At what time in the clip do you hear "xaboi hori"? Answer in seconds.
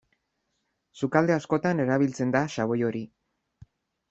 2.55-3.05